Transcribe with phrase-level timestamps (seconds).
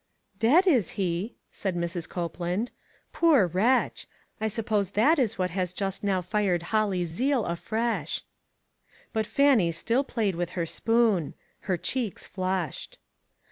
[0.39, 2.09] "Dead, is he?" said Mrs.
[2.09, 2.71] Copeland."
[3.13, 4.07] Poor wretch!
[4.41, 8.23] I suppose that is what has just now fired Holly's zeal afresh."
[9.13, 11.35] But Fannie still played with her spoon;
[11.69, 12.97] her cheeks flushed.